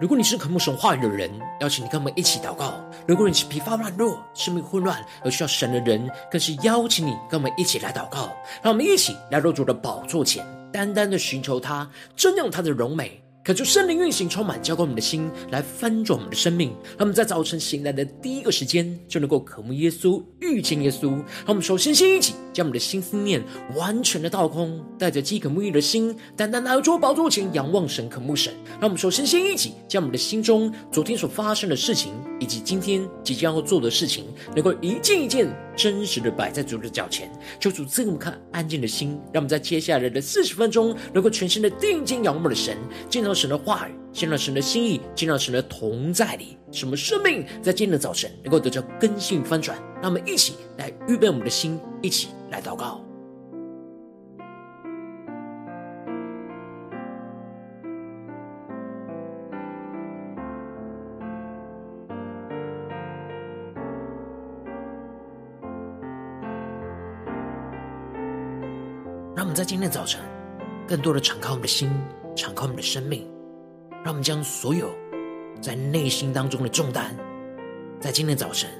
[0.00, 1.28] 如果你是渴慕神话语的人，
[1.60, 2.72] 邀请你跟我们一起祷告；
[3.06, 8.30] 如果你是疲乏软弱、生命混乱而需要神的人，更是邀请你跟我们一起来祷告。
[8.62, 13.20] 让我们一起来到主的宝座前，单单的寻求他，瞻仰他的荣美。
[13.48, 16.68] 可就圣灵运行，充满，浇灌我们的心，来翻转我们的生命。
[16.68, 21.08] 让我们在早晨醒来的第一个时间，就能够渴慕耶稣，遇见耶稣。
[21.12, 23.42] 让我们首先先一起将我们的心思念
[23.74, 28.52] 完全的倒空，带着饥渴沐浴的心，单单来到主宝座前，仰望神，渴慕神。
[28.72, 39.18] 让我们首先先一起将我们的心中昨天所发生的事情，以及今天即将要做的事情，能够一件一件真实的摆在主的脚前，求主赐我们看安静的心。
[39.32, 42.76] 让我们在接下来的四十分钟，能够全心的定睛仰望的神，
[43.08, 49.78] 见到神的话语，见到神的心意，见到神的同在里，什么生命在今天的早晨能够得到更新翻转？
[50.02, 53.00] 让我们一起来预备我们的心，一起来祷告。
[69.36, 70.20] 让我们在今天的早晨，
[70.88, 71.88] 更多的敞开我们的心。
[72.38, 73.28] 敞开我们的生命，
[74.04, 74.88] 让我们将所有
[75.60, 77.16] 在内心当中的重担，
[77.98, 78.70] 在今天早晨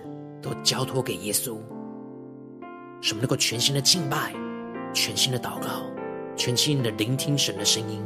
[0.41, 1.59] 都交托给耶稣，
[3.01, 4.33] 什么能够全新的敬拜，
[4.95, 5.83] 全新的祷告，
[6.37, 8.01] 全新的聆听神的声音。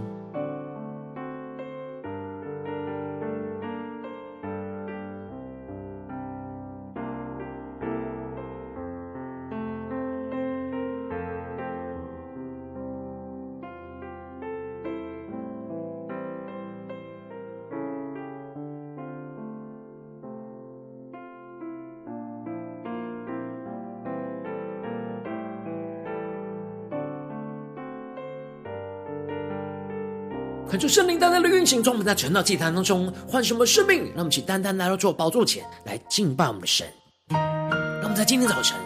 [30.92, 36.86] 圣灵单单的运行，从我们在晨祷祭坛当中换什么生命，让我们起单单来到做宝座前来敬拜我们的神。
[37.30, 38.76] 让我们在今天早晨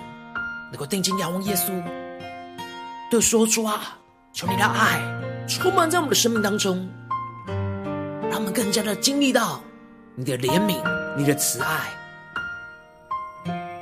[0.70, 1.82] 能够定睛仰望耶稣，
[3.10, 3.98] 对说出啊，
[4.32, 5.00] 求你的爱
[5.48, 6.88] 充满在我们的生命当中，
[8.30, 9.60] 让我们更加的经历到
[10.14, 10.80] 你的怜悯、
[11.18, 11.92] 你的慈爱，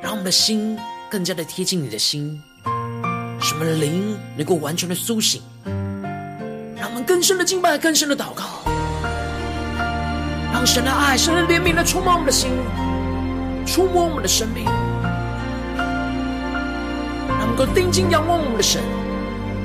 [0.01, 0.79] 让我们的心
[1.11, 2.43] 更加的贴近你的心，
[3.39, 5.43] 什么灵能够完全的苏醒。
[6.95, 8.45] 我们更深的敬拜，更深的祷告，
[10.53, 12.53] 让神的爱、神的怜悯来触摸我们的心，
[13.67, 14.65] 触摸我们的生命，
[17.27, 18.81] 能够定睛仰望我们的神，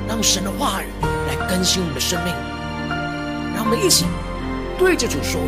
[0.08, 0.86] 让神的话语
[1.28, 2.34] 来更新我们的生命。
[3.54, 4.06] 让我们一起
[4.76, 5.40] 对着主说：“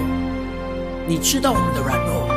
[1.05, 2.31] 你知道我们的软弱，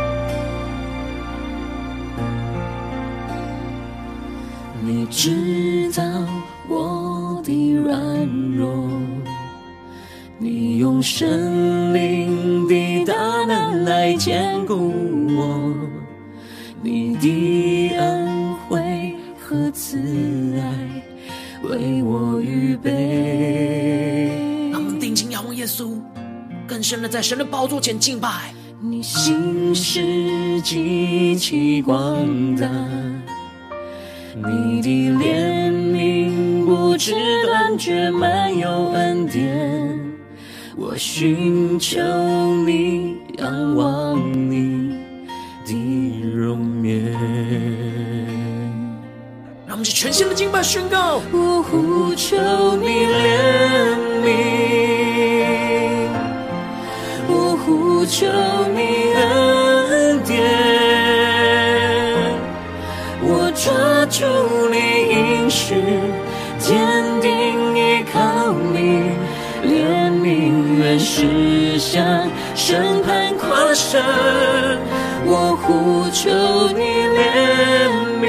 [4.82, 6.04] 你知道
[6.68, 7.96] 我的软
[8.58, 8.90] 弱。”
[10.46, 13.16] 你用圣灵的大
[13.48, 14.94] 能来坚固
[15.36, 15.74] 我，
[16.84, 19.98] 你的恩惠和慈
[20.60, 20.68] 爱
[21.68, 24.30] 为我预备。
[24.72, 26.00] 让我们定睛仰望耶稣，
[26.68, 28.54] 更深的在神的宝座前敬拜。
[28.80, 32.70] 你心是极其广大，
[34.36, 37.16] 你的怜悯不知
[37.48, 40.05] 断绝，满有恩典。
[40.78, 42.02] 我寻求
[42.66, 44.20] 你，仰望
[44.52, 44.98] 你
[45.66, 47.14] 的容颜。
[49.66, 51.22] 让我们去全新的敬拜宣告。
[51.32, 52.36] 我呼求
[52.76, 54.28] 你怜悯，
[57.30, 58.28] 我呼求
[58.76, 60.36] 你恩典，
[63.24, 63.72] 我抓
[64.08, 64.26] 住
[70.76, 74.02] 悯原是向审判跨生，
[75.26, 76.30] 我呼求
[76.76, 76.84] 你
[77.16, 77.18] 怜
[78.22, 78.26] 悯，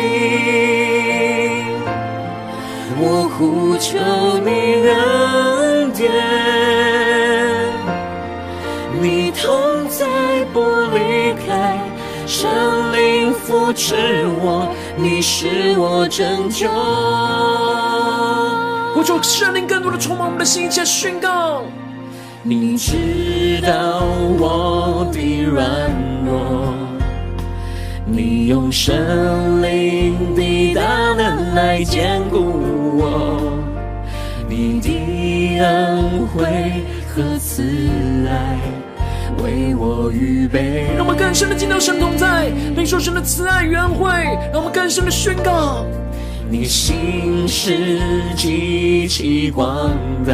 [2.99, 3.99] 我呼求
[4.45, 4.51] 你
[4.87, 6.13] 恩典，
[9.01, 10.07] 你同在
[10.53, 10.61] 不
[10.95, 11.81] 离开，
[12.27, 12.49] 圣
[12.93, 13.95] 灵扶持
[14.41, 16.69] 我，你是我拯救。
[18.97, 21.65] 我求圣灵更多的充满我们的心，且宣告。
[22.49, 24.05] 你知道
[24.39, 25.91] 我的软
[26.25, 26.73] 弱，
[28.07, 32.39] 你用神灵的大能来坚固
[32.99, 33.41] 我，
[34.49, 36.45] 你的恩惠
[37.09, 37.65] 和慈
[38.29, 38.61] 爱
[39.43, 40.87] 为我预备。
[40.97, 42.47] 让我们更深的进到神同在，
[42.77, 44.09] 领受神的慈爱与恩惠。
[44.53, 45.85] 让我们更深的宣告：
[46.49, 47.99] 你心是
[48.37, 49.91] 极其广
[50.25, 50.33] 大，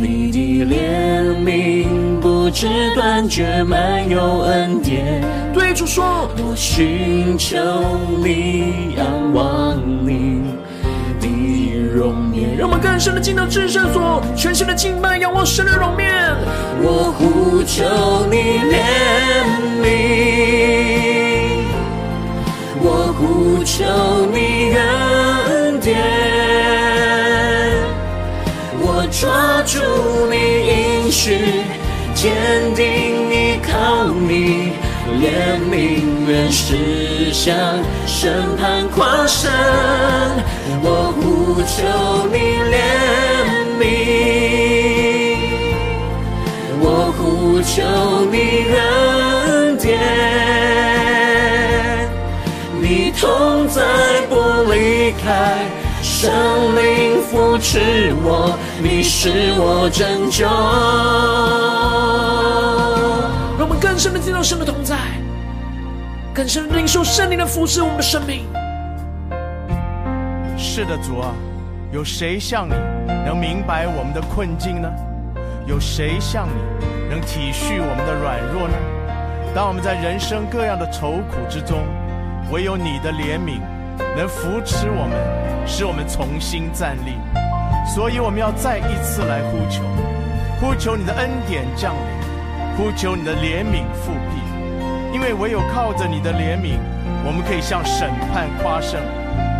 [0.00, 5.22] 你的怜悯不知断绝，满有恩典。
[5.52, 7.58] 对主说，我寻求
[8.24, 9.76] 你，仰望
[10.06, 10.40] 你。
[11.20, 16.14] 你容颜让我们更深的进到至圣所，全心的敬拜，仰望神的容面。
[16.80, 17.84] 我呼求
[18.30, 18.36] 你
[18.72, 18.80] 怜
[19.82, 19.84] 悯，
[22.80, 23.84] 我呼求
[31.30, 31.38] 应许，
[32.14, 32.32] 坚
[32.74, 32.84] 定
[33.30, 34.72] 依靠你，
[35.20, 35.24] 怜
[35.70, 37.56] 悯愿实相，
[38.06, 39.48] 审判跨生。
[40.82, 41.76] 我呼求
[42.32, 42.36] 你
[42.72, 42.74] 怜
[43.78, 43.82] 悯，
[46.80, 46.84] 我
[47.16, 47.70] 呼求
[48.30, 48.34] 你
[48.74, 49.88] 恩典，
[52.80, 53.80] 你同在
[54.28, 54.32] 不
[54.72, 55.24] 离开，
[56.02, 56.28] 圣
[56.74, 60.46] 灵扶持我，你是我拯救。
[63.58, 64.96] 让我们更深的进到神的同在，
[66.32, 68.46] 更深的领受圣灵的扶持我们的生命。
[70.56, 71.34] 是的，主啊，
[71.92, 72.74] 有谁像你
[73.26, 74.88] 能明白我们的困境呢？
[75.66, 76.54] 有谁像你
[77.10, 78.74] 能体恤我们的软弱呢？
[79.54, 81.80] 当我们在人生各样的愁苦之中，
[82.50, 83.60] 唯有你的怜悯
[84.16, 85.18] 能扶持我们，
[85.66, 87.18] 使我们重新站立。
[87.92, 89.82] 所以我们要再一次来呼求，
[90.60, 92.02] 呼求你的恩典降临，
[92.76, 94.38] 呼求你的怜悯复辟。
[95.12, 96.78] 因为唯有靠着你的怜悯，
[97.26, 99.00] 我们可以向审判夸胜。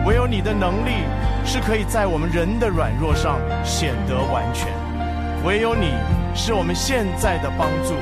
[0.07, 1.03] 唯有你的能力
[1.45, 4.69] 是可以在我们人的软弱上显得完全，
[5.45, 5.91] 唯有你
[6.33, 7.95] 是我们现在的帮助，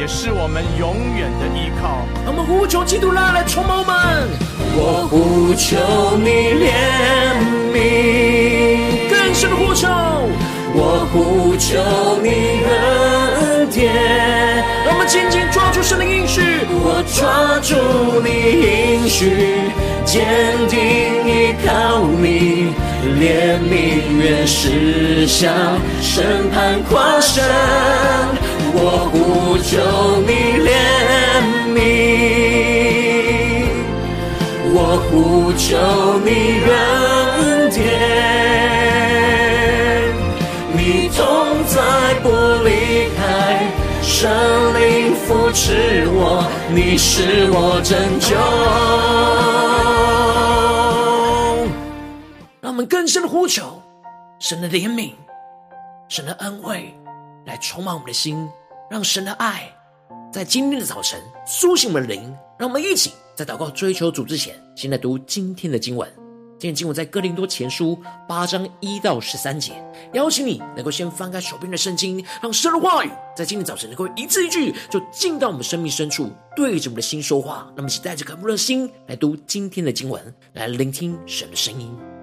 [0.00, 2.06] 也是我们永远的依靠。
[2.26, 4.28] 我们呼求基督来来充满我们，
[4.74, 6.72] 我呼求你怜
[7.70, 9.88] 悯，更深的呼求，
[10.74, 11.78] 我呼求
[12.22, 12.28] 你
[12.68, 13.90] 恩典，
[14.84, 17.74] 让我们紧紧抓住神的应许，我抓住
[18.20, 18.28] 你
[18.60, 19.72] 应许。
[20.04, 20.22] 坚
[20.68, 20.76] 定
[21.24, 22.74] 依靠你，
[23.18, 23.72] 怜悯
[24.20, 25.50] 愿实相，
[26.02, 27.42] 审判跨生。
[28.76, 29.72] 我呼求
[30.26, 30.32] 你
[30.68, 30.70] 怜
[31.72, 31.78] 悯，
[34.74, 34.78] 我
[35.08, 35.64] 呼求
[36.22, 37.82] 你恩典，
[41.74, 42.28] 再不
[42.62, 43.68] 离开，
[44.00, 44.30] 圣
[44.78, 48.36] 灵扶持我，你是我拯救。
[52.60, 53.82] 让我们更深的呼求，
[54.38, 55.14] 神的怜悯、
[56.08, 56.94] 神的恩惠
[57.44, 58.48] 来充满我们的心，
[58.88, 59.68] 让神的爱
[60.32, 62.32] 在今天的早晨苏醒我们灵。
[62.56, 66.08] 让我们一起在祷告追求主之前，先来读今天的经文。
[66.64, 69.74] 今天经文在哥林多前书八章一到十三节。
[70.14, 77.70] 邀请你能够先翻开手边的圣经，让神的话语在今天早晨能够一字一句就进到我们生命深处，对着我们的心说话。
[77.76, 82.13] 那么，请带着渴慕的心来读今天的经文，来聆听神的声音。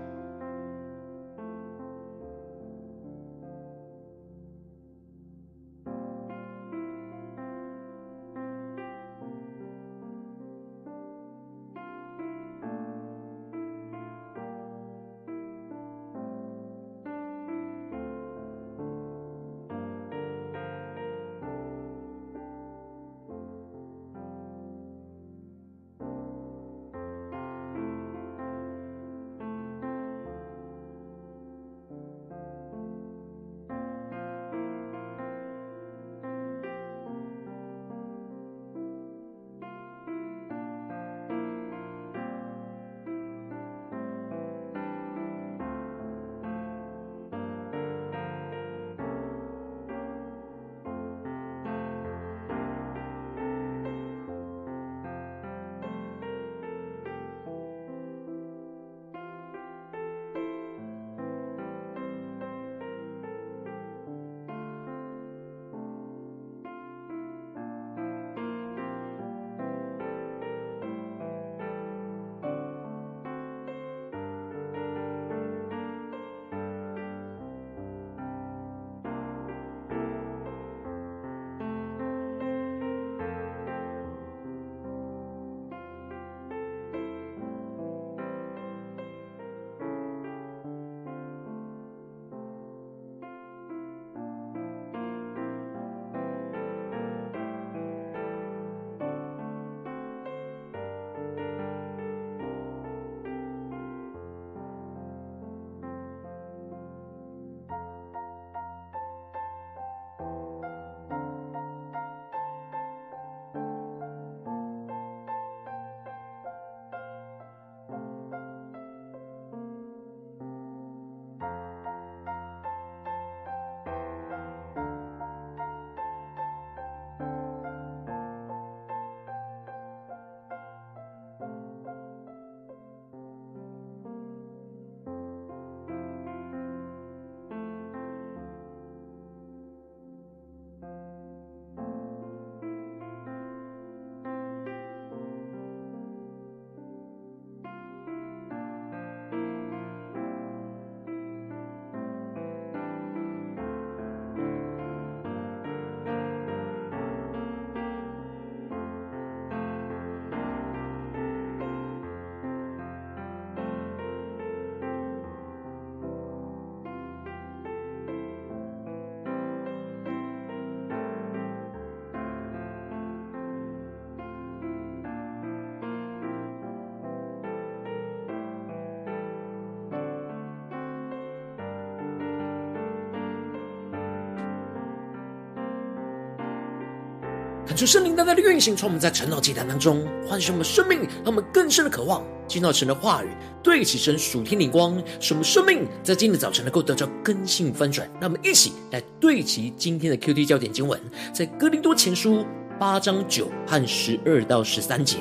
[187.72, 193.30] 看出圣灵大大的运行，从我们在晨祷祭坛当中唤醒我们生命，让我们更深的渴望进到神的话语，
[193.64, 198.06] 对齐神属天灵光，使我们生命在今天早晨能够得到更新翻转。
[198.20, 201.00] 让我们一起来对齐今天的 QT 焦点经文，
[201.32, 202.46] 在哥林多前书
[202.78, 205.20] 八章九和十二到十三节。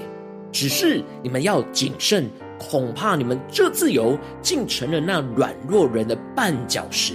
[0.51, 2.29] 只是你们要谨慎，
[2.59, 7.15] 恐怕你们这自由竟成了那软弱人的绊脚石。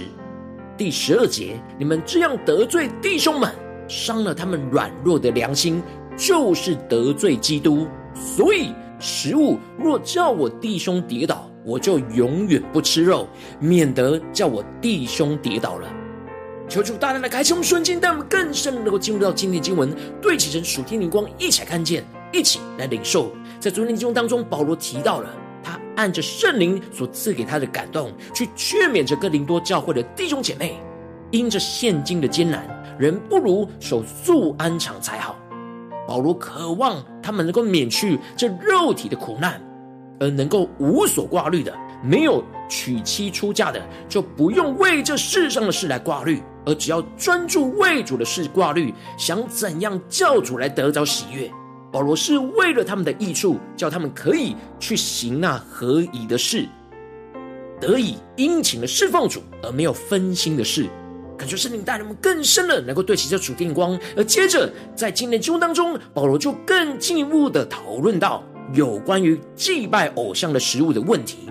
[0.78, 3.52] 第十二节，你们这样得罪弟兄们。
[3.88, 5.82] 伤了他们软弱的良心，
[6.16, 7.86] 就是得罪基督。
[8.14, 13.28] 所以食物若叫我弟兄跌倒，我就永远不吃肉，
[13.60, 15.88] 免得叫我弟兄跌倒了。
[16.68, 23.30] 求主大大的开启我们瞬间，带我们更深能够进入到今天经文，对齐神属天灵光，一起来看见，一起来领受。
[23.60, 25.30] 在昨天经文当中，保罗提到了
[25.62, 30.76] 他按着圣灵所赐给他的感动，去劝勉着哥林多教会的弟兄姐妹，
[31.30, 32.75] 因着现今的艰难。
[32.98, 35.36] 人不如守素安常才好。
[36.06, 39.60] 保罗渴望他们能够免去这肉体的苦难，
[40.20, 51.50] 而能够无所挂虑的，没有娶妻出嫁的，就不用为这世上的事来挂虑，而只要专注为主的事挂虑，想怎样叫主来得着喜悦。
[51.92, 56.68] 保罗是为了他们的益处，叫他们可以去行那合宜的事，
[57.80, 60.88] 得以殷勤的侍奉主，而没有分心的事。
[61.36, 71.50] 感觉圣灵带领我们更深的能够对齐这主电光，而接着在今天经文当中，保罗就更进一步的讨论到有关于祭拜偶像的食物的问题。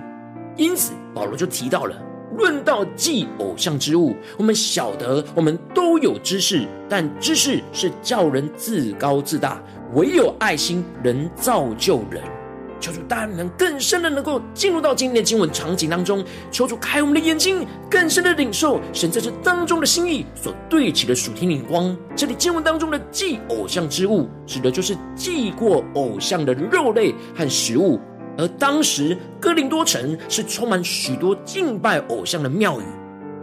[0.57, 1.95] 因此，保罗就提到了，
[2.37, 9.61] 论到祭偶像之物，我们晓得我们都有知识，但知识是叫人自高自大，
[9.93, 12.23] 唯有爱心能造就人。
[12.79, 21.95] 求主带领更深的能够进入到今天的经文场景当中，求主开我们的眼睛，更深的领受神在这当中的心意所对齐的属天灵光。
[22.15, 27.99] 这里经文当中的祭偶像之物，指的就是祭过偶像的肉类和食物。
[28.37, 32.83] 而当时哥林多城是充满许多敬拜偶像的庙宇，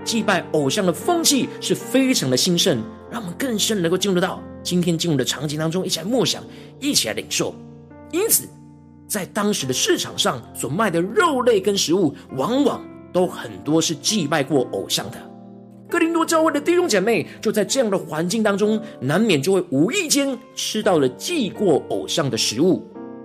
[0.04, 2.82] 祭拜偶像的风气是非常的兴盛。
[3.10, 6.42] 让我们更深能够进入到今天经文的场景当中，一起来默想，
[6.78, 7.54] 一起来领受。
[8.10, 8.48] 因此。
[9.12, 15.18] 在当时的市场上所卖的肉类跟食物，往往都很多是祭拜过偶像的。
[15.86, 22.82] 哥林多教会的弟兄姐妹就在这样的环境当中，难免就会无意间吃到了祭过偶像的食物，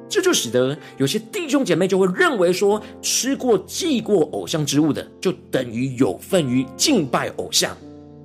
[0.09, 7.73] 这就使得有些弟兄姐妹就会认为说，吃过祭过偶像之物的，就等于有份于敬拜偶像。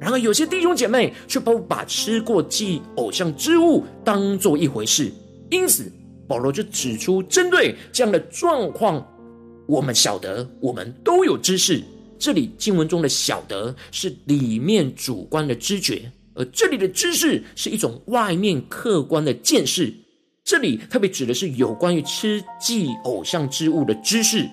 [0.00, 5.12] 然而，有些弟兄姐妹却不把吃过祭偶像之物当做一回事，
[5.48, 5.88] 因此。
[6.26, 9.06] 保罗就指出，针对这样的状况，
[9.66, 11.82] 我们晓得，我们都有知识。
[12.18, 19.92] 这里经文中的“晓得”是里面主观的知觉，而这里的知识是一种外面客观的见识。
[20.44, 24.48] 这里特别指的是有关于吃祭偶像之物的知识。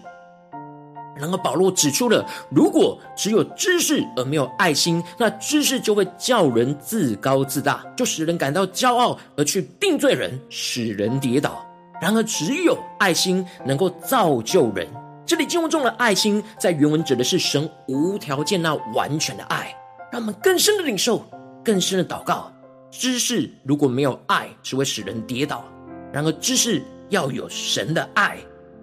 [1.19, 11.65] 然而，保罗指出了，如果只有知识而没有爱心，那知识就会叫人自高自大，就使人感到骄傲，而去定罪人，使人跌倒。
[12.01, 14.87] 然而，只有爱心能够造就人。
[15.25, 19.75] 这里经文中的爱心，在原文指的是神无条件那完全的爱，
[20.11, 21.23] 让我们更深的领受，
[21.63, 22.51] 更深的祷告。
[22.89, 25.63] 知识如果没有爱，只会使人跌倒。
[26.11, 28.37] 然而，知识要有神的爱，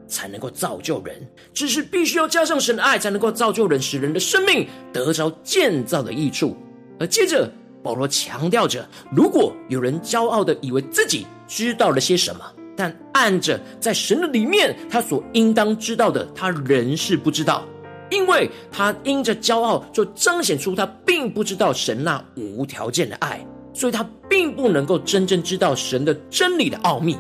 [0.07, 1.17] 才能够造就人。
[1.53, 6.57] 知识必须要加上神的爱，才能够造就人，使人的生命得着建造的益处。
[6.99, 7.51] 而接着，
[7.83, 12.45] 保罗强调着，如果有人骄傲的以为自己知道了些什么，
[12.77, 17.65] 但按着在神的里面，他所应当知道的，他仍是不知道，
[18.11, 27.17] 因为他因着骄傲，就彰显出他并不知道神那无条件的爱，所以他并不能够真正知道神的真理的奥秘。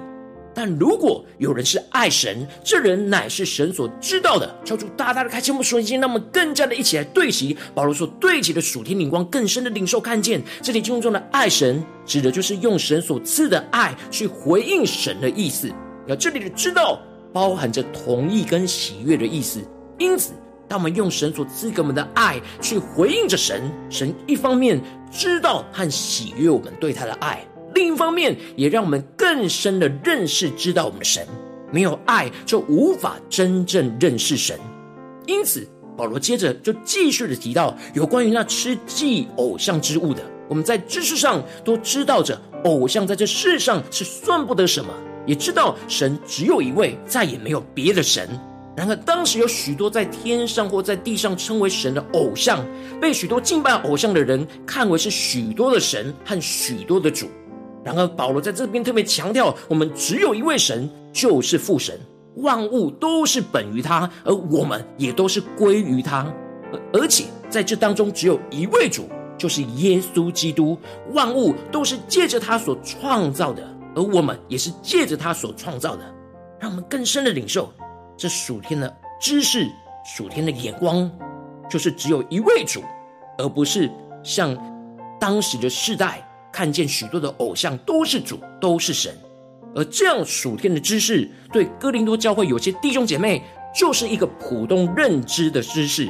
[0.57, 4.59] 但如果有人是爱神，这人乃是神所知道的。
[4.65, 15.71] 求主大大的开启我们属灵心，让我们更加的一起来对齐保罗所对齐的属天灵光，更深的领受看见这里经文中的爱神，指的就是用神所赐的爱去回应神的意思。
[16.09, 16.99] 而这里的知道，
[17.35, 19.61] 包含着同意跟喜悦的意思。
[19.99, 20.33] 因此，
[20.67, 24.81] 当我们用神所赐给我们的爱去回应着神，神一方面
[25.13, 27.47] 知道和喜悦我们对他的爱。
[27.77, 31.29] 另一方面，也让我们更深的认识、知道我们的神。
[31.71, 34.59] 没有爱，就无法真正认识神。
[35.27, 40.23] 因此，保罗接着就继续的提到有关于那吃祭偶像之物的。
[40.49, 44.89] 我们在知识上都知道着，偶像在这世上是算不得什么，
[45.27, 48.27] 也知道神只有一位，再也没有别的神。
[48.75, 52.65] 然而，当时有许多在天上或在地上称为神的偶像，
[52.99, 57.29] 被许多敬拜偶像的人看为是许多的神和许多的主。
[57.87, 61.97] 然而，保罗在这边特别强调，我们只有一位神，就是父神，
[62.39, 66.27] 万物都是本于他，而我们也都是归于他。
[66.93, 70.77] 而且在这当中，只有一位主，就是耶稣基督，
[71.13, 73.63] 万物都是借着他所创造的，
[73.95, 76.03] 而我们也是借着他所创造的。
[76.59, 77.73] 让我们更深的领受
[78.17, 79.71] 这属天的知识、
[80.05, 81.09] 属天的眼光，
[81.71, 82.83] 就是只有一位主，
[83.39, 83.89] 而不是
[84.25, 84.59] 像
[85.21, 86.26] 当时的世代。
[86.57, 89.15] 看见许多的偶像都是主，都是神，
[89.75, 93.43] 而这样属天的知识，对哥林多教会有些弟兄姐妹
[93.79, 96.09] 就是一个普通认知的知识。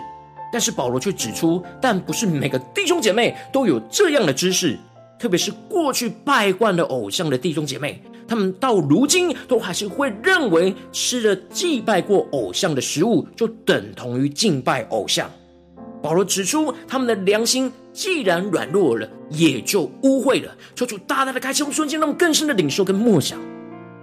[0.52, 4.78] 但是保罗却指出，但不是每个弟兄姐妹都有这样的知识，
[5.18, 15.28] 特别是过去拜惯了偶像的弟兄姐妹，他们到如今都还是会认为吃了祭拜过偶像的食物，就等同于敬拜偶像。
[16.00, 20.54] 保罗指出，他们的良心既然软弱了，也就污秽了。
[20.74, 23.40] 求主大大的开启我们瞬间，让我们更深的领受跟默想。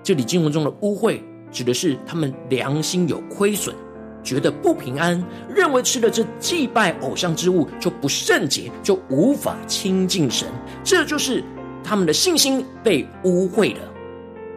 [0.01, 1.19] 这里经文中的污秽，
[1.51, 3.75] 指的是他们良心有亏损，
[4.23, 10.47] 觉得不平安，认为吃了这祭拜偶像之物就不圣洁，就无法亲近神。
[10.84, 11.43] 这就是
[11.84, 13.92] 他们的信心被污秽了。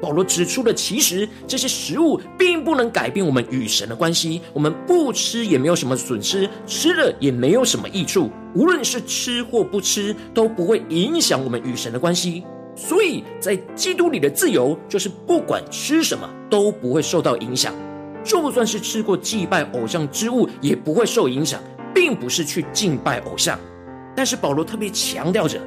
[0.01, 4.41] 保罗指出了，其实这些食物并不能改变我们与神的关系。
[4.53, 8.31] 我们不吃也没有什么损失，吃了也没有什么益处。
[8.55, 12.45] 无论是吃或不吃，都不会影响我们与神的关系。
[12.75, 17.75] 所以在基督里的自由，就是不管吃什么都不会受到影响。
[18.23, 21.61] 就算是吃过祭拜偶像之物，也不会受影响，
[21.95, 23.59] 并不是去敬拜偶像。
[24.15, 25.61] 但是保罗特别强调着。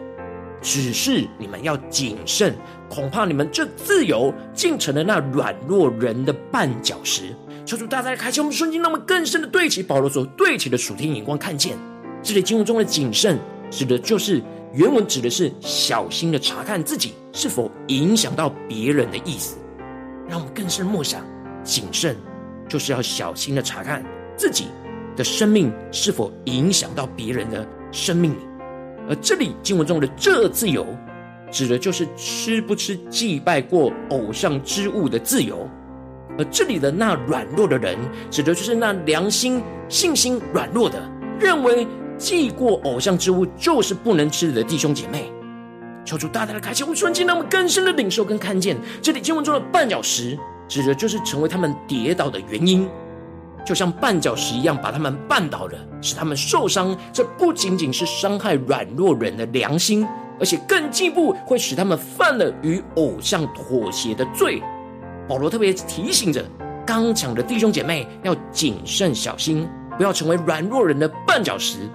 [0.62, 2.56] 只是你们要谨慎，
[2.89, 7.36] 恐怕你们这自由竟成了那软弱人的绊脚石。
[7.65, 11.78] 求主大大开启我们瞬间，让我们更深的对齐保罗所对齐的属天眼光，看见
[12.24, 14.41] 这里经文中的谨慎，指的就是
[14.74, 19.58] 原文指的是小心的查看自己是否影响到别人的意思。
[20.28, 21.24] 让我们更深默想，
[21.63, 22.15] 谨慎
[22.67, 24.04] 就是要小心的查看
[24.36, 24.65] 自己
[25.15, 28.49] 的生命是否影响到别人的生命里。
[29.10, 30.86] 而这里经文中的这自由，
[31.52, 35.67] 指的就是吃不吃祭拜过偶像之物的自由；
[36.38, 37.98] 而这里的那软弱的人，
[38.30, 41.02] 指的就是那良心、信心软弱的，
[41.39, 41.88] 认为
[42.19, 45.32] 祭过偶像之物就是不能吃的弟兄姐妹。
[46.06, 52.88] 求主大大的开启我们瞬间，让我们更深的领受跟看见，这里经文中的绊脚石，指的就是成为他们跌倒的原因。
[53.69, 56.97] 就像绊脚石一样，把他们绊倒了，使他们受伤。
[57.13, 60.08] 这不仅仅是伤害软弱人的良心，
[60.39, 64.60] 而且更进一步会使他们犯了与偶像妥协的罪。
[65.27, 66.43] 保罗特别提醒着
[66.84, 71.88] 刚强的弟兄姐妹要谨慎小心，不要成为软弱人的绊脚石。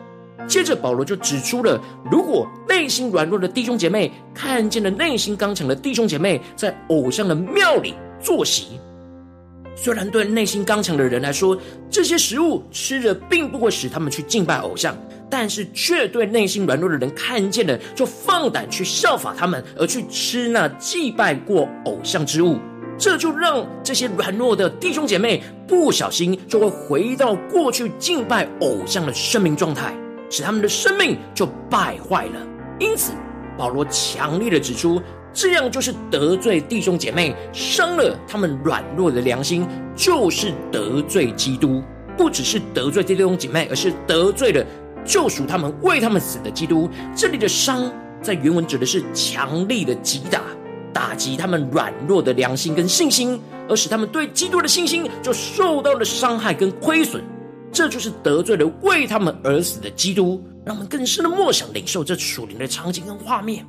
[0.46, 1.76] 接着，保罗就指出了，
[2.08, 8.78] 如果内心软弱的弟兄姐妹看见了内心刚强的弟兄姐妹在偶像的庙里坐席。
[9.76, 11.58] 虽然对内心刚强的人来说，
[11.90, 14.96] 这些食物吃了并不会使他们去敬拜偶像，
[15.28, 22.58] 但是却对内心软弱的人看见了，就放胆去效法他们，而去吃那祭拜过偶像之物。
[22.96, 29.92] 这就让这些软弱的弟兄姐妹不小心就会回到过去敬拜偶像的生命状态，
[30.30, 32.46] 使他们的生命就败坏了。
[32.78, 33.12] 因此，
[33.58, 35.02] 保罗强烈的指出。
[35.34, 39.66] 这样就是得罪弟兄姐妹，伤了他们软弱的良心，
[39.96, 41.82] 就是得罪基督。
[42.16, 44.64] 不只是得罪弟兄姐妹，而是得罪了
[45.04, 46.88] 救赎他们、为他们死的基督。
[47.16, 47.92] 这里的伤，
[48.22, 50.40] 在原文指的是强力的击打，
[50.92, 57.20] 打击他们软弱的良心跟信心，而使他们对基督的信心就受到了伤害跟亏损。
[57.72, 60.40] 这就是得罪了为他们而死的基督。
[60.64, 63.66] 让我们更深的默想、领受这属灵的场景跟画面。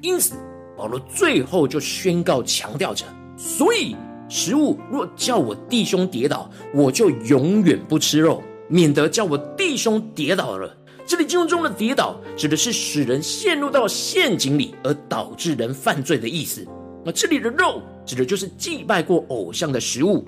[0.00, 0.34] 因此。
[0.78, 3.04] 保罗最后就宣告强调着：
[3.36, 3.96] 所以
[4.28, 10.72] 食物若叫我弟兄跌倒，我就永远不吃肉，免得叫我弟兄跌倒了。
[11.04, 16.64] 这里经文中的跌倒，指的是使人陷入到陷阱里，而导致人犯罪的意思。
[17.04, 20.24] 而这里的肉，指的就是祭拜过偶像的食物。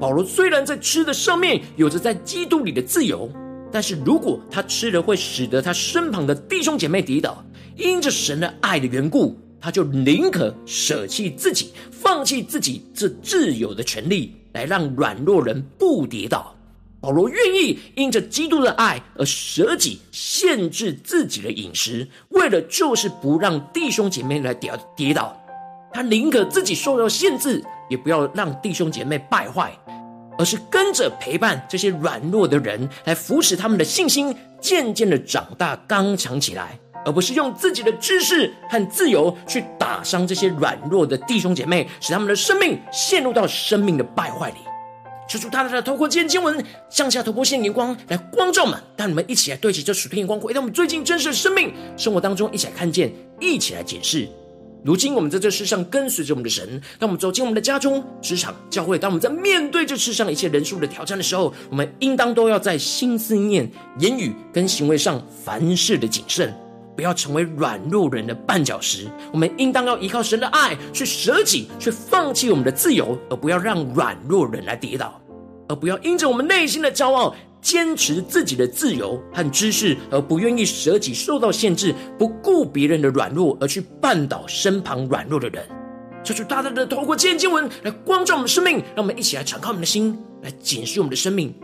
[0.00, 3.30] 保罗虽然在吃的上面有着在基督里的自由，
[3.70, 7.44] 但是如果他吃了会使得他身旁的弟兄姐妹跌倒，
[7.76, 9.38] 因着神的爱的缘故。
[9.64, 16.54] 他就宁可舍弃自己，放弃自己这自由的权利，来让软弱人不跌倒。
[17.00, 25.34] 保罗愿意因着基督的爱而舍己，限制自己的饮食，为了就是不让弟兄姐妹来跌跌倒。
[25.94, 29.72] 他宁可自己受到限制，也不要让弟兄姐妹败坏，
[30.36, 36.78] 而是跟着陪伴这些软弱的人，来扶持他们的信心，渐渐的长大刚强起来。
[37.04, 44.56] 而不是用自己的知识和自由去打伤这些软弱的弟兄姐妹，使他们的生命陷入到生命的败坏里。
[45.26, 54.28] 求主大大的透过今天经文向下突破线荧光来光照们，让你们一起来对齐这属天眼光，回到我们最近真实的生命生活当中，一起来看见，一起来解释。
[54.84, 63.66] 如今我们在这世上跟随着我们的神，当我们走进我们的家中、职场、教会，当我们在面对这世上一切人数的挑战的时候，我们应当都要在心思念、
[63.98, 66.54] 言语跟行为上凡事的谨慎，
[66.96, 69.08] 不要成为软弱人的绊脚石。
[69.32, 75.20] 我们应当要依靠神的爱去舍己，去放弃我们的自由，而不要让软弱人来跌倒，
[75.68, 77.34] 而不要因着我们内心的骄傲。
[77.60, 85.66] 坚持自己的自由和知识，而不愿意舍己受到限制，不顾别人的软弱而去绊倒身旁软弱的人。
[86.22, 91.54] 求主大大的透过今天经文来光照我们生命，让我们一起来敞开我们的心，来检视我们的生命。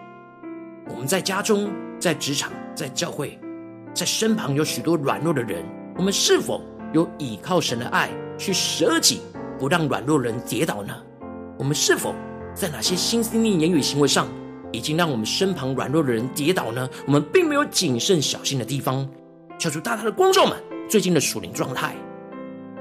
[0.88, 3.38] 我们在家中、在职场、在教会，
[3.92, 5.64] 在身旁有许多软弱的人，
[5.96, 9.20] 我们是否有倚靠神的爱去舍己，
[9.59, 10.94] 不让软弱人跌倒呢？
[11.59, 12.14] 我们是否
[12.55, 14.26] 在哪些心思念、言语、行为上，
[14.72, 16.88] 已经让我们身旁软弱的人跌倒呢？
[17.07, 19.09] 我们并没有谨慎小心的地方。
[19.59, 20.57] 求主大大的光照们
[20.88, 21.94] 最近的属灵状态，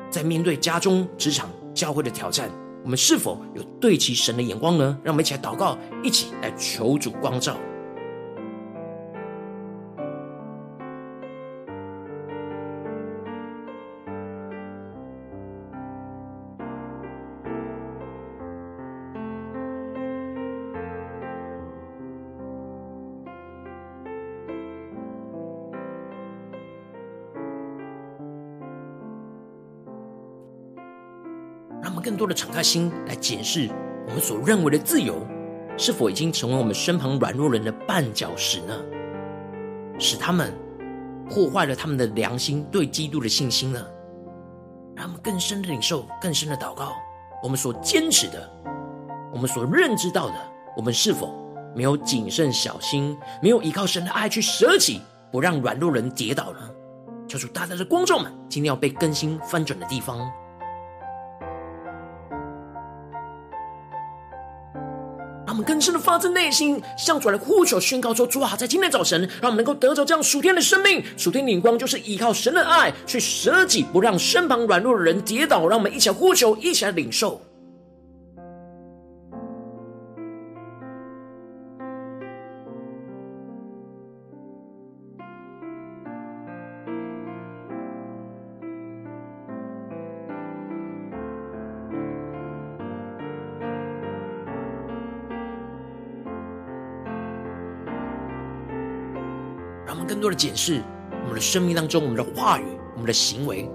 [0.09, 2.49] 在面对家中、职场、教会的挑战，
[2.83, 4.97] 我们是否有对齐神的眼光呢？
[5.03, 7.57] 让我们一起来祷告，一起来求主光照。
[32.19, 33.69] 多的敞开心来检视
[34.05, 35.25] 我们所认为的自由，
[35.77, 38.77] 是否已经成为我们身旁软弱人的绊脚石呢？
[39.97, 40.53] 使他们
[41.29, 43.83] 破坏了他们的良心对基督的信心呢？
[44.95, 46.91] 让我们更深的领受，更深的祷告。
[47.41, 48.49] 我们所坚持的，
[49.33, 50.35] 我们所认知到的，
[50.75, 51.33] 我们是否
[51.73, 54.99] 没有谨慎小心，没有依靠神的爱去舍己，
[55.31, 56.59] 不让软弱人跌倒呢？
[57.27, 60.29] 求主大大的光照们，今天要被更新翻转的地方。
[65.63, 71.03] 更深的发自内心，向主来呼求宣告说：“主啊，在今天早晨，让我们能够得着这样属天的生命。
[71.17, 75.67] 属天领光就是依靠神的爱，去舍己，不让身旁软弱的人跌倒。
[75.67, 77.41] 让我们一起来呼求，一起来领受。”
[100.29, 100.83] 多的检视
[101.23, 102.63] 我们的生命当中，我们的话语、
[102.93, 103.67] 我们的行为，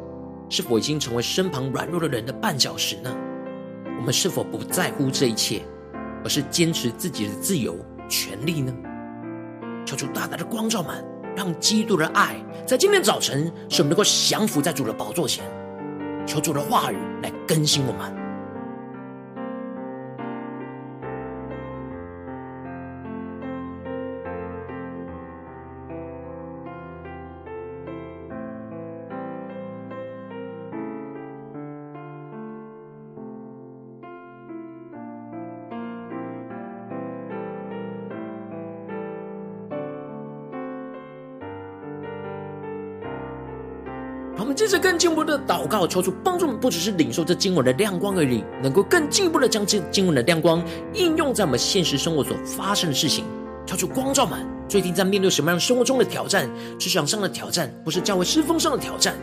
[0.48, 3.12] 是否已经成为身旁软弱的人的绊脚石呢？
[3.98, 5.62] 我们是否不在乎这一切，
[6.22, 7.76] 而是坚持自己的自由、
[8.08, 8.72] 权利呢？
[9.84, 11.04] 求主大大的光照们，
[11.36, 15.44] 让基督的爱在今天早晨，使我们能够降服在主的宝座前，
[16.24, 18.23] 求主的话语来更新我们。
[44.94, 53.24] 更进一步的祷告，求主帮助我们，不只是领受这经文的亮光而已，能够更进一步的将这经文的亮光应用在我们现实生活所发生的事情。
[53.66, 56.48] 求主光照们，最近在面对什么样生活中的挑战？
[56.78, 59.16] 职场上的挑战，或是教会侍奉上的挑战？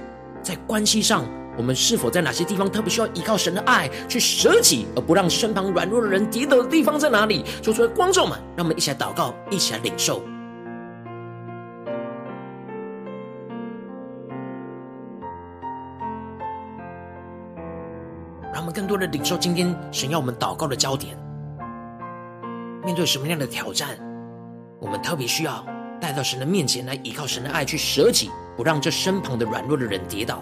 [0.44, 1.24] 在关系上，
[1.58, 7.46] 我们是否在哪些地方特别需要依靠神的爱去舍己，而不让身旁软弱的人跌倒的地方在哪里？
[7.62, 10.22] 求主光照们，让我们一起来祷告，一起来领受。
[18.72, 21.18] 更多的领受今天神要我们祷告的焦点。
[22.84, 23.90] 面对什么样的挑战，
[24.80, 25.66] 我们特别需要
[26.00, 30.40] 带到神的面前来，依靠神的爱去舍己，不让这身旁的软弱的人跌倒。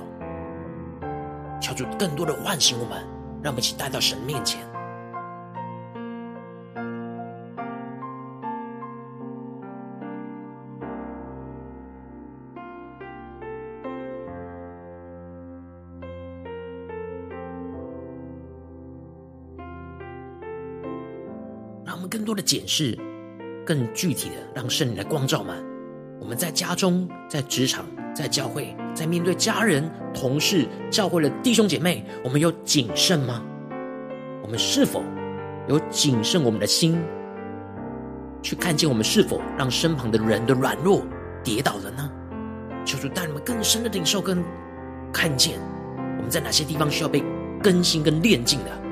[1.60, 2.98] 求主更多的唤醒我们，
[3.44, 4.62] 让我们一起带到神面前。
[22.40, 22.98] 的检视，
[23.66, 25.62] 更具体的让圣灵来光照们，
[26.22, 33.44] 我们在家中、在职场、在教会，在面对家人、同事、教会的弟兄姐妹，我们有谨慎吗？
[34.42, 35.04] 我们是否
[35.68, 36.98] 有谨慎我们的心，
[38.42, 41.04] 去看见我们是否让身旁的人的软弱
[41.44, 42.10] 跌倒了呢？
[42.86, 44.42] 求主带你们更深的领受跟
[45.12, 45.60] 看见，
[46.16, 47.22] 我们在哪些地方需要被
[47.62, 48.89] 更新跟炼净的。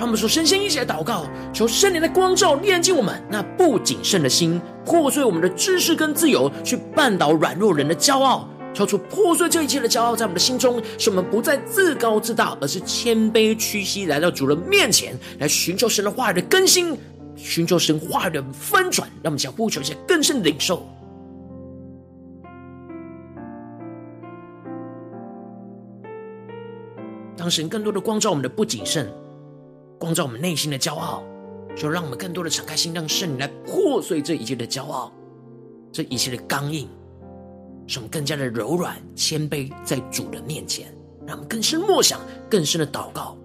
[0.00, 16.96] 让我们说，身心一起来祷告，求圣灵的光照炼净我们那不谨慎的心，破碎我们的知识跟自由，去绊倒软弱人的骄傲，求出破碎这一切的骄傲，在我们的心中，使我们不再自高自大，而是谦卑屈膝来到主的面前，来寻求神的话语的更新，
[17.36, 19.06] 寻求神话语的翻转。
[19.22, 20.82] 让我们想呼求一些更深的领受。
[27.36, 29.06] 当神更多的光照我们的不谨慎。
[30.00, 31.22] 光照我们内心的骄傲，
[31.76, 35.12] 就让我们更多的敞开心，让圣灵来破碎这一切的骄傲，
[35.92, 36.88] 这一切的刚硬，
[37.86, 40.90] 使我们更加的柔软谦卑在主的面前，
[41.26, 43.36] 让我们更深默想，更深的祷告。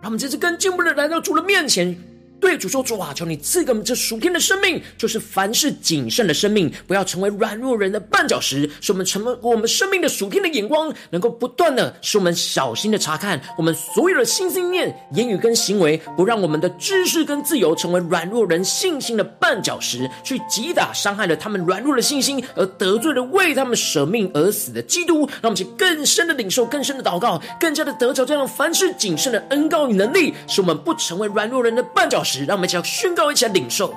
[0.00, 1.96] 让我们这次更进步的来到主的面前。
[2.40, 8.70] 对主说：“主啊，求你赐给我们这属天的生命，就是凡事谨慎的生命，不要成为软弱人的绊脚石。
[8.80, 25.26] 使我们成为我们生命的属天的眼光，能够不断的使我们小心的查看我们所有的心心念、言语跟行为，不让我们的知识跟自由成为软弱人信心的绊脚石，去击打伤害了他们软弱的信心，而得罪了为他们舍命而死的基督。
[25.42, 33.94] 让我们去更深的领受、更深的祷告，更加的得着这样凡事谨慎的恩膏与能力，使我们不成为软弱人的绊脚石。”让我们一起来宣告，一起来领受。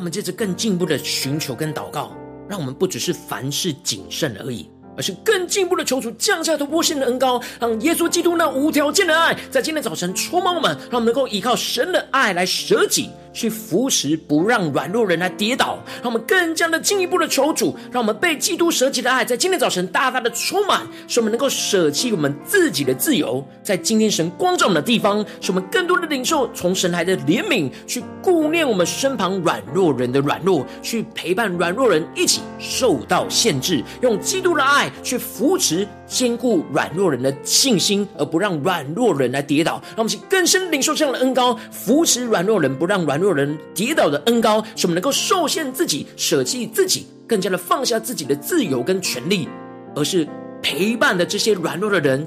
[0.00, 2.16] 我们借着更进一步的寻求跟祷告，
[2.48, 4.70] 让我们不只是凡事谨慎而已。
[4.96, 15.78] 而是更进一步的求主降下突破性的恩膏，让耶稣基督那无条件的爱在今天早晨充满我们，让我们能够依靠神的爱来舍己，去扶持不让软弱人来跌倒。
[16.02, 34.90] 让我们更加的进一步的求主，让我们被基督舍己的爱在今天早晨大大的充满，使我们能够舍弃我们自己的自由，在今天神光照我们的地方，使我们更多的领受从神来的怜悯，去顾念我们身旁软弱人的软弱，去陪伴软弱人一起受到限制，用基督的爱。
[35.02, 39.80] 去扶持、坚固软弱人的信心，而不让软弱人来跌倒。
[39.90, 49.48] 让我们去更深领受这样的恩膏，扶持软弱人，不让软弱人跌倒的恩膏，使我们能够受限自己、舍弃自己，更加的放下自己的自由跟权利，
[49.94, 50.26] 而是
[50.60, 52.26] 陪伴的这些软弱的人，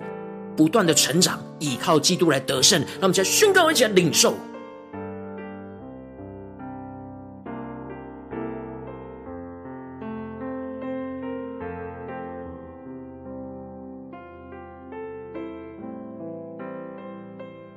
[0.55, 2.79] 不断的成长，依靠基督来得胜。
[2.79, 4.33] 让我们再宣告，一起来领受。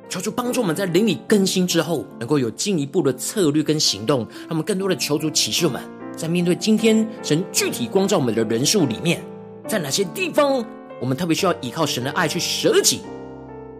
[0.08, 4.20] 求主帮助我们在灵里更新之后，能够有进一步的策略跟行动。
[4.20, 5.82] 让我们更多的求主启示我们，
[6.16, 9.20] 在面对今天神具体光照我们的人数里面，
[9.66, 10.64] 在哪些地方
[11.00, 13.00] 我们特别需要依靠神的爱去舍己？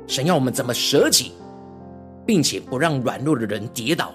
[0.09, 1.33] 神要我们怎么舍己，
[2.27, 4.13] 并且不让软弱的人跌倒？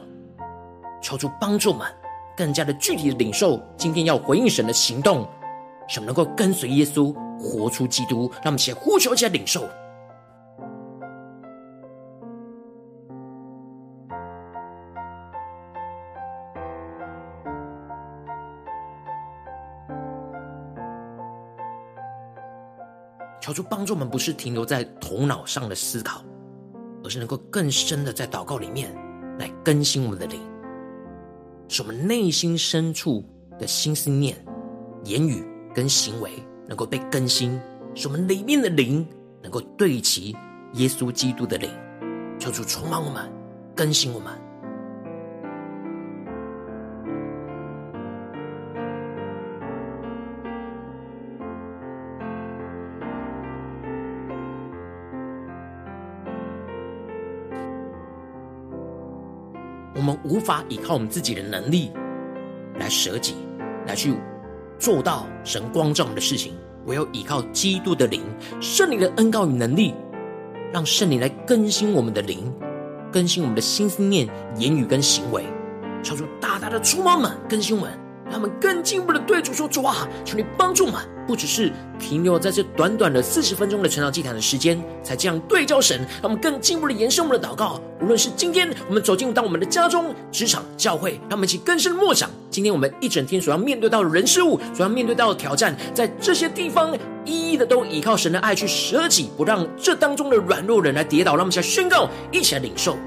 [1.02, 1.88] 求主帮助我们
[2.36, 5.28] 更加的具体的领受今天要回应神的行动，
[5.88, 8.30] 使我们能够跟随耶稣，活出基督。
[8.36, 9.68] 让我们先呼求，一下领受。
[23.52, 26.24] 求主帮助我们，不是停留在头脑上的思考，
[27.04, 28.96] 而是能够更深的在祷告里面
[29.38, 30.40] 来更新我们的灵，
[31.68, 33.22] 使我们内心深处
[33.60, 34.38] 的心思念、
[35.04, 36.32] 言语跟行为
[36.66, 37.60] 能够被更新，
[37.94, 39.06] 使我们里面的灵
[39.44, 40.34] 能够对齐
[40.76, 41.70] 耶稣基督的灵。
[42.40, 43.30] 求主充满我们，
[43.76, 44.32] 更新我们。
[59.94, 61.92] 我们无法依靠我们自己的能力
[62.80, 63.36] 来舍己，
[63.86, 64.14] 来去
[64.80, 66.54] 做到神光照我们的事情。
[66.86, 68.22] 唯有依靠基督的灵、
[68.60, 69.94] 圣灵的恩膏与能力，
[70.74, 72.52] 让圣灵来更新我们的灵，
[73.12, 74.28] 更新我们的心思念、
[74.58, 75.46] 言语跟行为，
[76.02, 77.92] 求主大大的触摸们、更新我们。
[78.26, 86.00] 让我们更进一步的对主说：“主啊，求你帮助我们，不只是停留在这短短的四十分钟的晨祷祭坛的时间，才这样对焦神。
[86.22, 87.80] 让我们更进一步的延伸我们的祷告。
[88.02, 101.36] 无论是今天我们走进到我们的家中、职场、教会，让我们一起更深的默想，今天我们一整天所要面对到的人事物，所要面对到的挑战，在这些地方一一的都依靠神的爱去舍己，不让这当中的软弱人来跌倒。
[101.36, 102.98] 让我们一起来宣告，一起来领受。”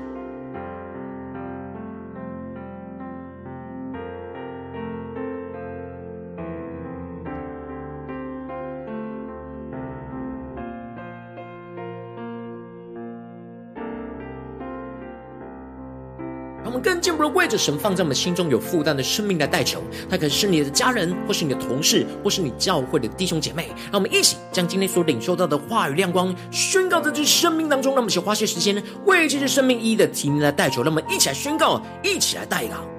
[17.04, 23.68] 进一步的为着神放在我们心中有负担的生命来代求，他可是你的家人，或是你的同事，或是你教会的弟兄姐妹。
[23.92, 27.92] 让我们一起将今天所领受到的话语亮光宣告在这生命当中。
[27.92, 30.82] 让我们一起花些时间为这些生命一一的提名来代求。
[30.82, 32.93] 让我们一起来宣告，一起来代祷。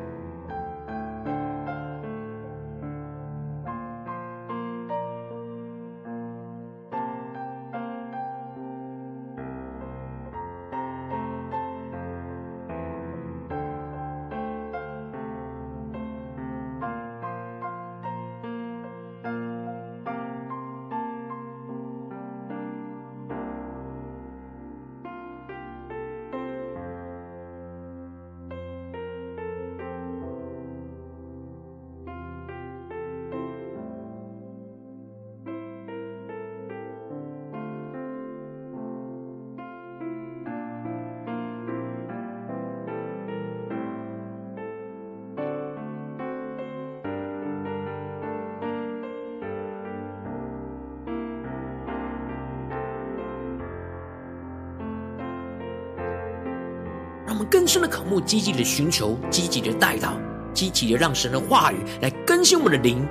[57.55, 60.09] 更深的渴慕，积极的寻求，积极的代祷，
[60.53, 63.07] 积极的让神的话语来更新我们的灵，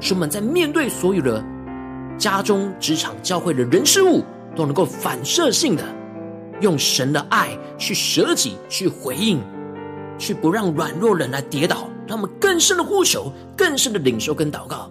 [0.00, 1.40] 使我们在面对所有的
[2.18, 4.24] 家中、职场、教会的人事物，
[4.56, 5.84] 都能够反射性的
[6.60, 9.40] 用神的爱去舍己、去回应，
[10.18, 11.88] 去不让软弱人来跌倒。
[12.08, 14.90] 让我们更深的呼求，更深的领受跟祷告。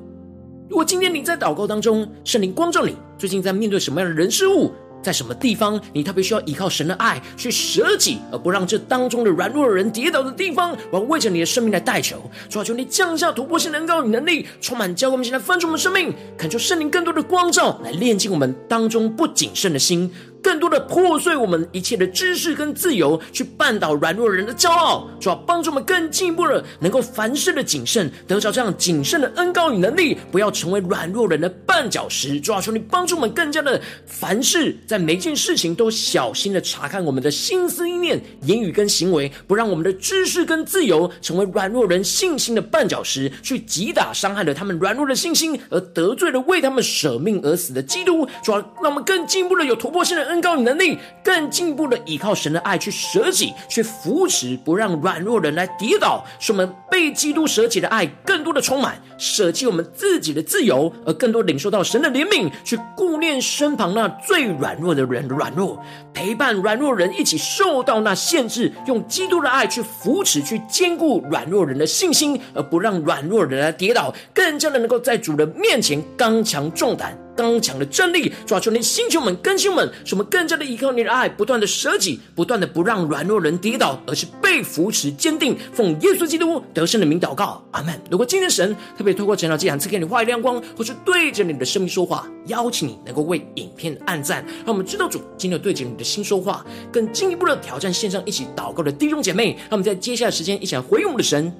[0.69, 4.71] 如果今天你在祷告当中，圣灵光照你，最近在面对什么样的人事物？
[5.07, 12.29] 在什么地方，你特别需要依靠神的爱去舍己，而不让这当中的软弱的人跌倒的地方，我要为着你的生命来代求。
[12.49, 20.11] 主啊，求你降下突破性能高能力，充满教会，我们现在分出我们生命，恳求圣灵更多的光照，来炼净我们当中不谨慎的心。
[20.41, 32.39] 更多的破碎我们一切的知识跟自由，去绊倒软弱人的骄傲，主要帮助我们更进一步的能够凡事的谨慎，得着这样谨慎的恩膏与能力，不要成为软弱人的绊脚石。
[32.39, 48.27] 主要求你帮助我们更加的凡事在每件事情都小心的查看我们的心思意念、言语跟行为，不让我们的知识跟自由成为软弱人信心的绊脚石，去击打伤害了他们软弱的信心，而得罪了为他们舍命而死的基督。
[48.43, 50.27] 主要让我们更进一步的有突破性的。
[50.27, 65.83] 恩更高能力，更进一步的依靠神的爱去舍己，去扶持，不让软弱人来跌倒，使我们被基督舍己的爱更多的充满，舍弃我们自己的自由，而更多领受到神的怜悯，去顾念身旁那最软弱的人的软弱，
[66.13, 77.17] 陪伴软弱人一起受到那限制，用基督的爱去扶持，去坚固软弱人的信心，而不让软弱人来跌倒，更加的能够在主的面前刚强壮胆。
[77.37, 85.55] 刚强的真理，抓住你星球们、更新们，使我们更加的依靠你的爱，不断的舍己，不断的不让软弱人跌倒，而是被扶持坚定。
[85.71, 88.01] 奉耶稣基督得胜的名祷告，阿门。
[88.09, 101.53] 如果今天神特别透过晨祷祭坛赐给你画一亮光，或是对着你的生命说话，邀请你能够为影片按赞，让我们知道主今天对着你的心说话，更进一步的挑战线上一起祷告的弟兄姐妹，让我们在接下来时间一起来回应我们的神，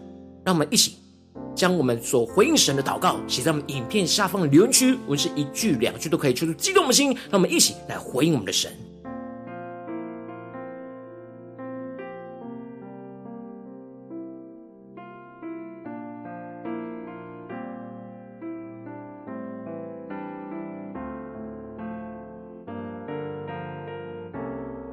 [0.44, 1.07] 让我们一起。
[1.58, 7.12] 将我们所回应神的祷告写在我们影片下方的留言区，无论是一句两句都可以，求出激动的心。
[7.12, 8.72] 让我们一起来回应我们的神。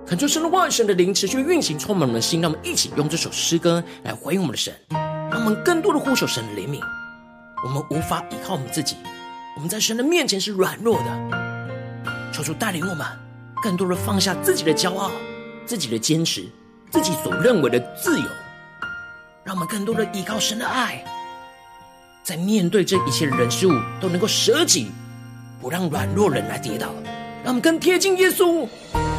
[0.06, 2.40] 恳求神的话语、神的灵持续运行，充满我们的心。
[2.40, 4.72] 让我们一起用这首诗歌来回应我们的神。
[5.45, 6.80] 我们更多的呼求神的怜悯，
[7.62, 8.97] 我们无法依靠我们自己，
[9.55, 12.32] 我们在神的面前是软弱的。
[12.32, 13.07] 求主带领我们，
[13.62, 15.11] 更多的放下自己的骄傲、
[15.66, 16.49] 自己的坚持、
[16.90, 18.26] 自己所认为的自由，
[19.45, 21.05] 让我们更多的依靠神的爱，
[22.22, 24.90] 在面对这一切的人事物都能够舍己，
[25.61, 26.88] 不让软弱人来跌倒。
[27.45, 28.66] 让我们更贴近耶稣，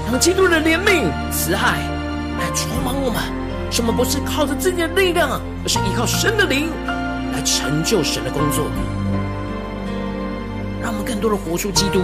[0.07, 1.84] 让基督的怜悯、慈爱
[2.39, 3.44] 来充满我们，
[3.76, 5.30] 使我们不是靠着自己的力量，
[5.61, 6.69] 而是依靠神的灵
[7.34, 8.67] 来成就神的工作。
[10.82, 11.99] 让我们更多的活出基督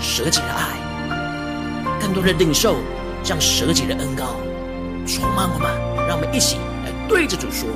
[0.00, 2.74] 舍己的爱，更多的领受
[3.22, 4.34] 这样舍己的恩膏，
[5.06, 5.70] 充满我们。
[6.08, 7.68] 让我们一起来对着主说。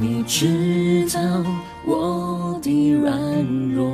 [0.00, 1.20] 你知道
[1.84, 3.16] 我的软
[3.72, 3.88] 弱，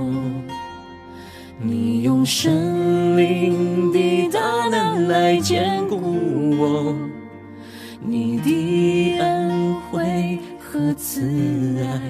[1.59, 5.60] 你用神灵的大能来坚
[11.21, 12.01] 慈爱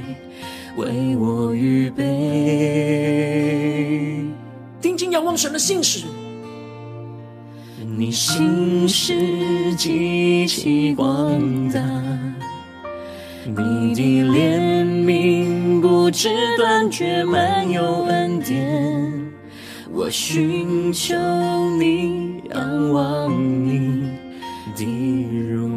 [0.77, 2.05] 为我预备。
[4.81, 6.07] 定睛仰望神的信实，
[7.99, 11.09] 你信实极其广
[11.71, 11.81] 大。
[13.47, 14.01] 你的
[14.31, 19.13] 怜悯不知断绝，满有恩典。
[19.91, 21.17] 我寻求
[21.81, 23.29] 你，仰望
[23.67, 24.09] 你
[24.77, 24.85] 的
[25.53, 25.70] 容。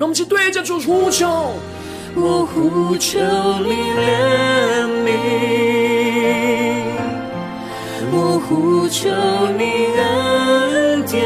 [0.00, 1.52] 让我们去对着主呼求，
[2.14, 3.70] 我呼求你
[4.00, 5.12] 怜悯，
[8.10, 9.10] 我呼求
[9.58, 9.62] 你
[9.98, 11.20] 恩典。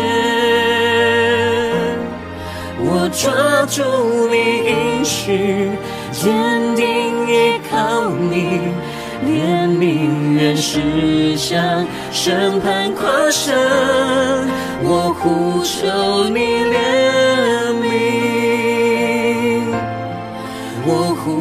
[2.81, 3.85] 我抓住
[4.29, 4.35] 你
[4.67, 5.71] 应许，
[6.11, 6.85] 坚定
[7.29, 8.59] 依靠你，
[9.25, 13.55] 怜悯原是向审判夸胜。
[14.83, 17.24] 我呼求你怜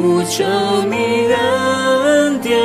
[0.04, 0.44] 不求
[0.92, 2.60] 你恩典，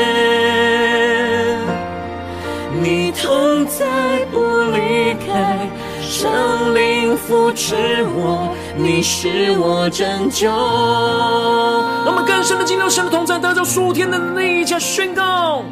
[2.83, 3.87] 你同在
[4.33, 4.41] 不
[4.73, 5.57] 离开，
[6.03, 7.77] 圣灵扶持
[8.17, 8.53] 我。
[8.77, 10.49] 你是我拯救。
[10.49, 15.63] 让我们更深的进入神的同在，得着属天的力量，宣告。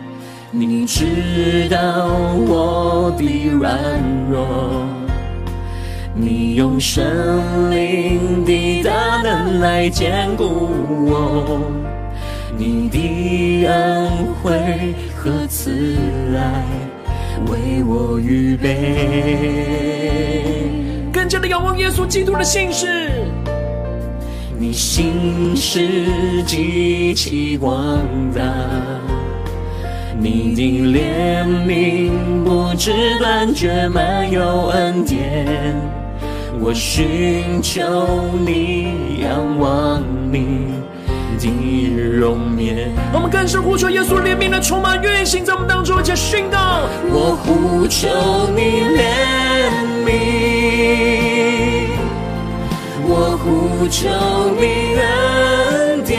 [0.53, 2.07] 你知道
[2.47, 3.77] 我的软
[4.31, 4.47] 弱，
[6.19, 7.05] 你用圣
[7.71, 10.71] 灵的大能来坚固
[11.07, 11.61] 我，
[12.57, 14.11] 你的恩
[14.43, 15.95] 惠和慈
[16.35, 16.65] 爱
[17.51, 18.73] 为我预备。
[21.13, 23.11] 更加的仰望耶稣基督的信实，
[24.59, 28.01] 你信实极其广
[28.35, 28.41] 大，
[30.19, 30.63] 你的
[30.99, 32.11] 怜悯
[32.43, 35.77] 不知断绝，满有恩典。
[36.59, 37.83] 我寻求
[38.45, 40.03] 你，仰望
[40.33, 40.75] 你
[41.39, 41.49] 的
[42.19, 42.91] 容颜。
[43.13, 48.09] 我们更是呼求耶稣怜悯的充满运行在我们当中，且宣告：我呼求
[48.57, 49.05] 你怜
[50.05, 50.09] 悯。
[53.09, 54.09] 我呼求
[54.59, 54.65] 你
[54.99, 56.19] 恩典，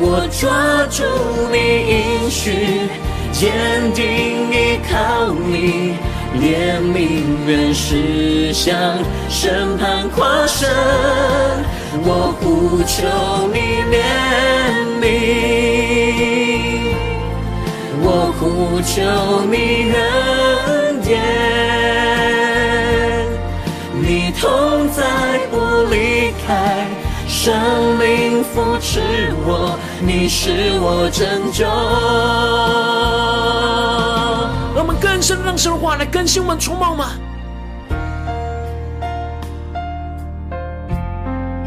[0.00, 1.04] 我抓住
[1.52, 1.56] 你
[1.88, 2.90] 应许，
[3.30, 3.52] 坚
[3.94, 4.02] 定
[4.50, 5.94] 依靠你，
[6.40, 10.68] 怜悯原是向审判夸胜。
[12.04, 13.06] 我呼求
[13.52, 13.58] 你
[13.92, 13.94] 怜
[15.00, 15.02] 悯，
[18.00, 18.06] 我
[18.38, 18.90] 呼求
[19.50, 21.10] 你恩典。
[24.40, 25.02] 同在
[25.52, 25.54] 不
[25.88, 26.86] 离开，
[27.28, 27.52] 圣
[28.00, 29.00] 灵扶持
[29.46, 31.64] 我，你是我拯救。
[35.02, 37.10] 让我们更深让神话来更新我们，充满吗？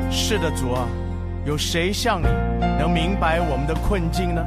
[0.09, 0.87] 是的，主啊，
[1.45, 2.27] 有谁像你
[2.79, 4.41] 能明白我们的困境呢？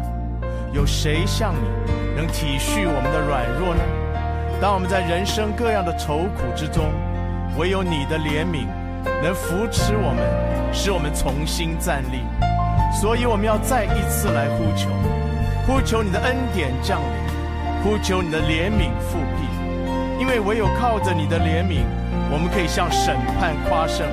[0.72, 1.68] 有谁像你
[2.16, 3.82] 能体恤我们的软弱呢？
[4.60, 6.84] 当我们在人生各样的愁苦之中。
[7.56, 8.66] 唯有你的怜悯
[9.20, 10.22] 能扶持我们，
[10.72, 12.20] 使我们重新站立。
[13.00, 14.88] 所以我们要再一次来呼求，
[15.66, 17.08] 呼求你的恩典降临，
[17.82, 19.48] 呼求你的怜悯复辟。
[20.20, 21.84] 因为唯有靠着你的怜悯，
[22.30, 24.06] 我们可以向审判夸胜；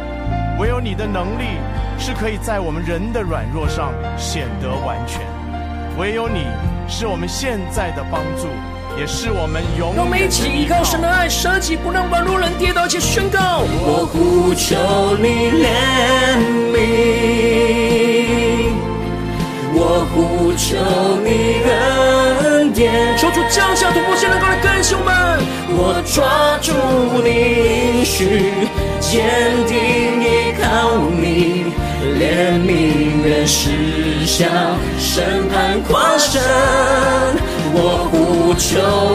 [0.60, 1.58] 唯有你的能力
[1.98, 5.22] 是可以在我们人的软弱上显得完全；
[5.98, 6.46] 唯有你
[6.88, 8.48] 是我们现在的帮助。
[8.98, 9.98] 也是我们永远。
[9.98, 13.60] 让我们一起依靠神的爱，舍己不让软弱人跌倒，且宣告。
[13.68, 15.68] 我呼求你怜
[16.72, 16.78] 悯，
[19.74, 20.78] 我呼求
[21.26, 22.25] 你恩
[22.76, 23.18] 典。
[23.18, 25.14] 求主降下突破性能够来更新我们。
[25.78, 26.72] 我抓住
[27.24, 27.30] 你
[28.00, 28.22] 应许，
[29.00, 29.26] 坚
[29.66, 29.76] 定
[30.22, 30.64] 依靠
[31.10, 31.66] 你，
[32.20, 32.22] 怜
[32.60, 32.70] 悯
[33.26, 33.60] 人是
[34.26, 34.48] 向
[35.00, 36.40] 审判夸胜。
[37.74, 37.80] 我
[38.12, 38.64] 呼求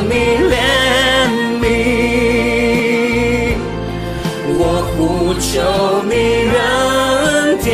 [0.02, 0.12] 你
[0.50, 0.52] 怜
[1.60, 1.64] 悯，
[4.58, 4.60] 我
[4.96, 4.98] 呼
[5.38, 5.48] 求
[6.04, 6.12] 你
[6.52, 7.70] 恩典，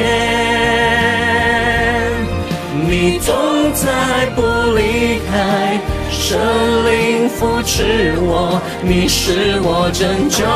[3.27, 4.41] 你同在不
[4.77, 5.81] 离开，
[6.13, 6.39] 圣
[6.87, 10.47] 灵扶持我，你是我拯救。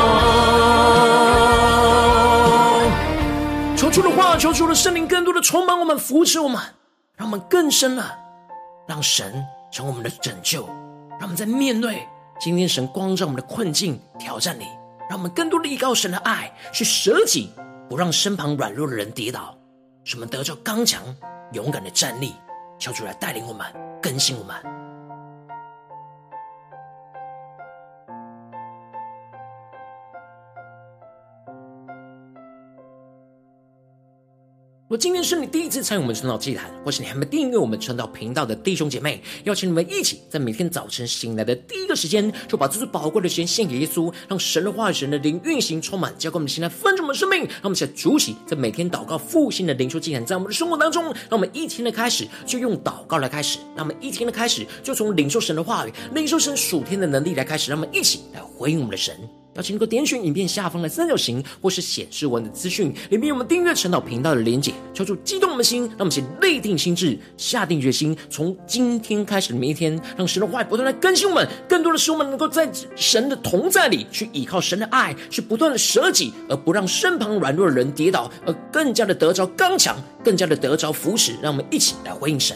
[3.75, 6.61] 求主的话，求主的圣灵更多的充满我们，扶持我们，
[7.17, 8.17] 让我们更深了，
[8.87, 10.65] 让神成为我们的拯救，
[11.19, 12.07] 让我们在面对
[12.39, 14.65] 今天神光照我们的困境挑战里，
[15.09, 17.51] 让我们更多的依靠神的爱，去舍己，
[17.89, 19.53] 不让身旁软弱的人跌倒，
[20.05, 21.01] 使我们得着刚强
[21.51, 22.33] 勇敢的站立。
[22.81, 23.67] 求主来带领我们，
[24.01, 24.80] 更新我们。
[34.91, 47.39] 如果今天是你第一次参与我们晨祷祭坛，或是你还没订阅我们晨祷频道的弟兄姐妹，邀请你们一起在每天早晨醒来的第一个时间，就把这最宝贵的时间献给耶稣，让神的话语、神的灵运行充满，浇灌我们的心来丰盛的生命。
[47.39, 59.15] 让我们一起来主起，在每天祷告复兴的灵修祭坛，在我们的生活当中，让我们一天的开始就用祷告来开始，让我们一天的开始就从领受神的话语、领受神属天的能力来开始，让我们一起来回应我们的神。
[59.55, 82.55] 邀请能够点选影片下方的三角形，或是显示文的资讯，里面有我们订阅陈导频道的连结，敲出激动我们的心，让我们先立定心智，下定决心，从今天开始的每一天，让神的话不断来更新我们，更多的使我们能够在神的同在里去依靠神的爱，去不断的舍己，而不让身旁软弱的人跌倒，而更加的得着刚强，更加的得着扶持，让我们一起来回应神。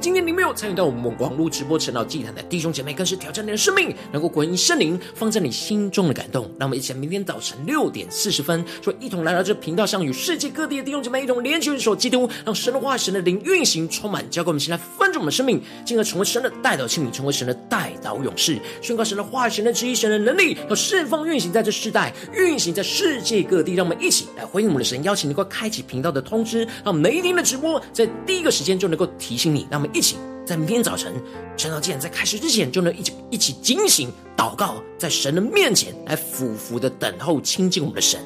[0.00, 6.44] 今天你没有参与到我们网络直播晨祷祭坛的弟兄姐妹，更是挑战你的生命，能够回应圣灵放在你心中的感动。
[6.58, 23.74] 让我们一起，明天早晨六点四十分，说一同来到这频道上，与世界各地的弟兄姐妹一同连接、一手基督，让神的话、神的灵运行充满，交给我们心来翻转我们的生命，进而成为神的代祷器皿，成为神的代祷勇士，宣告神的话、神的旨意、神的能力，要释放运行在这世代，运行在世界各地。
[23.74, 29.66] 让我们一起来回应我们的神，邀请能够开启频道的通知，让每一天的直播在第一个时间就能够提醒你。
[29.68, 29.87] 让我们。
[29.92, 30.16] 一起
[30.46, 31.12] 在明天早晨，
[31.56, 38.20] 晨祷既然在开始之前，就能一起一起警醒祷告，在神的面前来俯伏的等候亲近我们的神。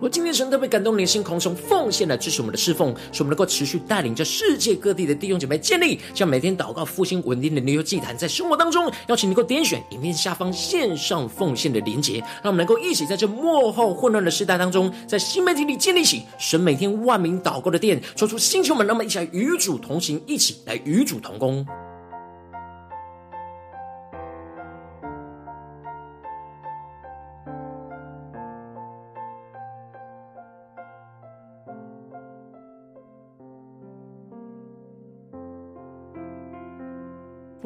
[0.00, 21.66] 我今天神特别感动连心，狂熊奉献来支持我们的侍奉，使我们能够持续带领着世界各地的弟兄姐妹建立，将每天祷告复兴稳定的灵修祭坛，在生活当中，邀请能够点选影片下方线上奉献的连结，让我们能够一起在这幕后混乱的时代当中，在新媒体里建立起神每天万名祷告的殿，抽出星球们，让我们一起来与主同行，一起来与主同工。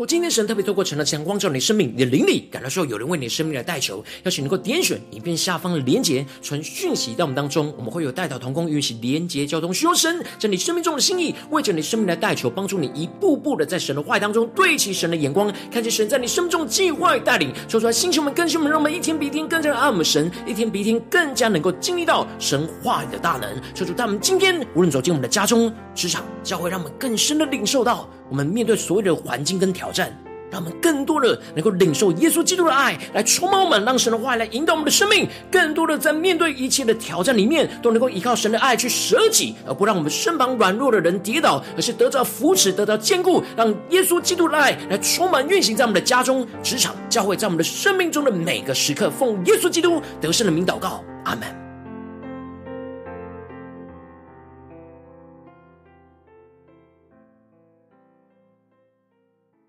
[0.07, 23.51] 今天神特别透过晨祷光照你生命，你的灵里感到说有人为你的生命来代求，邀请能够点选影片下方的连结，传讯息到我们当中，我们会有代祷同工与其连结交通，需要神将你生命中的心意为着你生命来代求，帮助你一步步的在神的话语当中对齐神的眼光，看见神在你生命中的计划与带领，说出来，星球们、更新们，让我们一天比一天更加爱我们神，一天比一天更加能够经历到神话语的大能。
[23.75, 28.09] 说出，在我们今天无论走进我们的家中、职场、教会，让我们更深的领受到。
[28.31, 30.15] 我们面对所有的环境跟挑战，
[30.51, 35.27] 让我们更多的能够领受耶稣基督的爱，来充满我们，让神的话来引导我们的生命。
[35.51, 43.43] 更多的在面对一切的挑战里面，都能够依靠神的爱去舍己，而不让我们身旁软弱的人跌倒，而是得到扶持，得到坚固。
[43.57, 49.09] 让耶稣基督的爱来充满运行在我们的家中、职场、教会，在我们的生命中的每个时刻。
[49.11, 51.64] 奉耶稣基督得胜的名祷告，阿门。